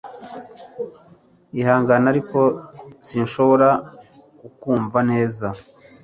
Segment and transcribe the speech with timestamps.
[1.59, 2.39] Ihangane ariko
[3.07, 3.69] sinshobora
[4.39, 5.47] kukumva neza